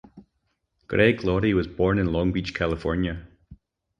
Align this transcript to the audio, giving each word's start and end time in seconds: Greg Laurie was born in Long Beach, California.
Greg 0.87 1.23
Laurie 1.23 1.53
was 1.53 1.67
born 1.67 1.99
in 1.99 2.11
Long 2.11 2.31
Beach, 2.31 2.55
California. 2.55 3.27